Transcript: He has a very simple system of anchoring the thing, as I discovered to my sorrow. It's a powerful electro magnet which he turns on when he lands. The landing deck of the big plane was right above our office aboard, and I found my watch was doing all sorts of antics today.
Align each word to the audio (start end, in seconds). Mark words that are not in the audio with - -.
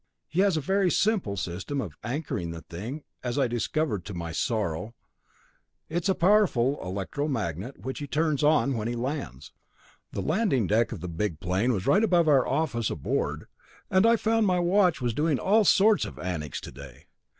He 0.27 0.39
has 0.39 0.57
a 0.57 0.61
very 0.61 0.89
simple 0.89 1.37
system 1.37 1.79
of 1.79 1.95
anchoring 2.03 2.49
the 2.49 2.61
thing, 2.63 3.03
as 3.21 3.37
I 3.37 3.47
discovered 3.47 4.03
to 4.05 4.15
my 4.15 4.31
sorrow. 4.31 4.95
It's 5.89 6.09
a 6.09 6.15
powerful 6.15 6.79
electro 6.83 7.27
magnet 7.27 7.77
which 7.81 7.99
he 7.99 8.07
turns 8.07 8.43
on 8.43 8.73
when 8.75 8.87
he 8.87 8.95
lands. 8.95 9.53
The 10.11 10.23
landing 10.23 10.65
deck 10.65 10.91
of 10.91 11.01
the 11.01 11.07
big 11.07 11.39
plane 11.39 11.71
was 11.71 11.85
right 11.85 12.03
above 12.03 12.27
our 12.27 12.47
office 12.47 12.89
aboard, 12.89 13.45
and 13.91 14.07
I 14.07 14.15
found 14.15 14.47
my 14.47 14.57
watch 14.59 15.01
was 15.01 15.13
doing 15.13 15.37
all 15.37 15.65
sorts 15.65 16.03
of 16.05 16.17
antics 16.17 16.59
today. 16.59 17.05